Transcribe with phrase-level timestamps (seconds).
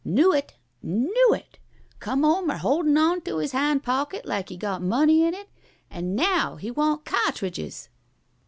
[0.03, 0.55] Knew it!
[0.81, 1.59] Knew it!
[1.99, 5.51] Come home er holdin' on to his hind pocket like he got money in it.
[5.91, 7.87] An' now he want ca'tridgers."